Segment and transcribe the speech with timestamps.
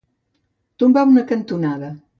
[0.85, 1.97] Tombar una cantonada.